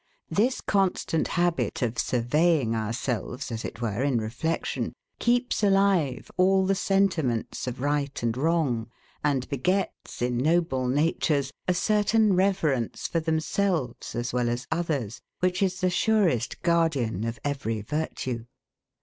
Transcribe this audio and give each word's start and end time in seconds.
This 0.31 0.61
constant 0.61 1.27
habit 1.27 1.83
of 1.83 1.99
surveying 1.99 2.75
ourselves, 2.75 3.51
as 3.51 3.63
it 3.63 3.81
were, 3.83 4.01
in 4.01 4.17
reflection, 4.19 4.93
keeps 5.19 5.61
alive 5.61 6.31
all 6.37 6.65
the 6.65 6.73
sentiments 6.73 7.67
of 7.67 7.81
right 7.81 8.23
and 8.23 8.35
wrong, 8.35 8.89
and 9.23 9.47
begets, 9.47 10.19
in 10.23 10.39
noble 10.39 10.87
natures, 10.87 11.51
a 11.67 11.75
certain 11.75 12.33
reverence 12.35 13.07
for 13.07 13.19
themselves 13.19 14.15
as 14.15 14.33
well 14.33 14.49
as 14.49 14.65
others, 14.71 15.21
which 15.39 15.61
is 15.61 15.81
the 15.81 15.91
surest 15.91 16.63
guardian 16.63 17.23
of 17.23 17.37
every 17.45 17.81
virtue. 17.81 18.45